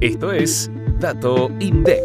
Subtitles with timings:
[0.00, 2.00] Esto es Dato INDEC.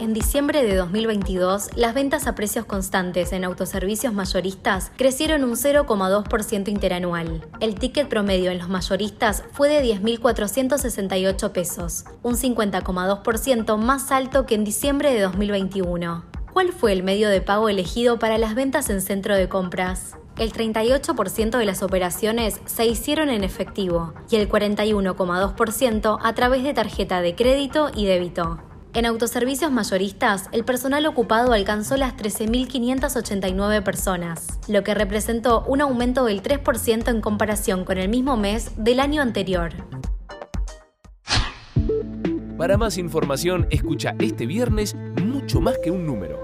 [0.00, 6.68] En diciembre de 2022, las ventas a precios constantes en autoservicios mayoristas crecieron un 0,2%
[6.68, 7.46] interanual.
[7.60, 14.56] El ticket promedio en los mayoristas fue de 10.468 pesos, un 50,2% más alto que
[14.56, 16.33] en diciembre de 2021.
[16.54, 20.16] ¿Cuál fue el medio de pago elegido para las ventas en centro de compras?
[20.38, 26.72] El 38% de las operaciones se hicieron en efectivo y el 41,2% a través de
[26.72, 28.62] tarjeta de crédito y débito.
[28.92, 36.24] En autoservicios mayoristas, el personal ocupado alcanzó las 13.589 personas, lo que representó un aumento
[36.24, 39.72] del 3% en comparación con el mismo mes del año anterior.
[42.56, 46.43] Para más información, escucha este viernes mucho más que un número.